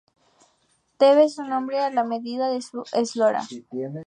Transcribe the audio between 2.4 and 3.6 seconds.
de su eslora.